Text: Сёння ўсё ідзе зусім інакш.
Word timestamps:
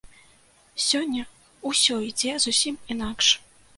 Сёння 0.85 1.27
ўсё 1.73 1.99
ідзе 2.09 2.33
зусім 2.47 2.75
інакш. 2.95 3.27